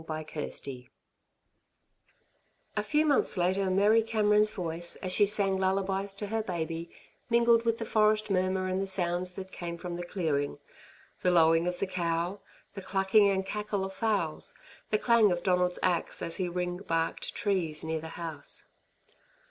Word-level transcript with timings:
CHAPTER 0.07 0.49
II 0.65 0.89
A 2.75 2.81
few 2.81 3.05
months 3.05 3.37
later 3.37 3.69
Mary 3.69 4.01
Cameron's 4.01 4.49
voice, 4.49 4.95
as 4.95 5.11
she 5.11 5.27
sang 5.27 5.57
lullabies 5.57 6.15
to 6.15 6.25
her 6.25 6.41
baby, 6.41 6.89
mingled 7.29 7.65
with 7.65 7.77
the 7.77 7.85
forest 7.85 8.31
murmur 8.31 8.65
and 8.67 8.81
the 8.81 8.87
sounds 8.87 9.33
that 9.33 9.51
came 9.51 9.77
from 9.77 9.95
the 9.97 10.03
clearing 10.03 10.57
the 11.21 11.29
lowing 11.29 11.67
of 11.67 11.77
the 11.77 11.85
cow, 11.85 12.39
the 12.73 12.81
clucking 12.81 13.29
and 13.29 13.45
cackle 13.45 13.85
of 13.85 13.93
fowls, 13.93 14.55
the 14.89 14.97
clang 14.97 15.31
of 15.31 15.43
Donald's 15.43 15.77
axe 15.83 16.23
as 16.23 16.37
he 16.37 16.49
ring 16.49 16.77
barked 16.77 17.35
trees 17.35 17.83
near 17.83 18.01
the 18.01 18.07
house. 18.17 18.65